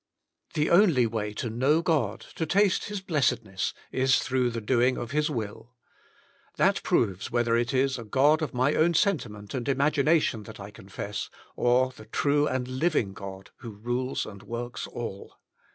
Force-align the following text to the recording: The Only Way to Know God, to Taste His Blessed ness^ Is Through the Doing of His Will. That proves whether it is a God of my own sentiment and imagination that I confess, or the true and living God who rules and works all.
The 0.55 0.71
Only 0.71 1.05
Way 1.05 1.31
to 1.33 1.51
Know 1.51 1.83
God, 1.83 2.21
to 2.33 2.47
Taste 2.47 2.85
His 2.85 3.01
Blessed 3.01 3.43
ness^ 3.43 3.71
Is 3.91 4.17
Through 4.17 4.49
the 4.49 4.59
Doing 4.59 4.97
of 4.97 5.11
His 5.11 5.29
Will. 5.29 5.75
That 6.55 6.81
proves 6.81 7.29
whether 7.29 7.55
it 7.55 7.71
is 7.71 7.99
a 7.99 8.03
God 8.03 8.41
of 8.41 8.51
my 8.51 8.73
own 8.73 8.95
sentiment 8.95 9.53
and 9.53 9.69
imagination 9.69 10.41
that 10.45 10.59
I 10.59 10.71
confess, 10.71 11.29
or 11.55 11.91
the 11.91 12.05
true 12.05 12.47
and 12.47 12.67
living 12.67 13.13
God 13.13 13.51
who 13.57 13.73
rules 13.75 14.25
and 14.25 14.41
works 14.41 14.87
all. 14.87 15.35